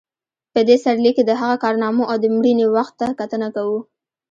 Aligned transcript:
په 0.53 0.59
دې 0.67 0.75
سرلیک 0.83 1.15
کې 1.17 1.23
د 1.25 1.31
هغه 1.41 1.55
کارنامو 1.63 2.03
او 2.11 2.15
د 2.19 2.25
مړینې 2.35 2.65
وخت 2.75 2.93
ته 3.01 3.07
کتنه 3.19 3.47
کوو. 3.55 3.79